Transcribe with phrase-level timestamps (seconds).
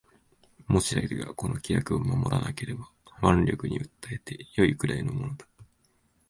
[0.65, 2.89] もし相手がこの規約を守らなければ
[3.21, 5.45] 腕力に訴えて善いくらいのものだ